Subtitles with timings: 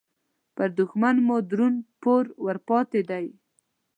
[0.55, 3.25] پر دوښمن مو درون پور ورپاتې دې